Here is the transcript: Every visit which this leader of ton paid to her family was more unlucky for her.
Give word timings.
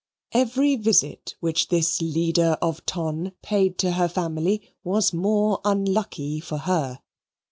Every 0.31 0.77
visit 0.77 1.35
which 1.41 1.67
this 1.67 2.01
leader 2.01 2.57
of 2.59 2.83
ton 2.87 3.33
paid 3.43 3.77
to 3.77 3.91
her 3.91 4.07
family 4.07 4.73
was 4.83 5.13
more 5.13 5.61
unlucky 5.63 6.39
for 6.39 6.57
her. 6.57 7.03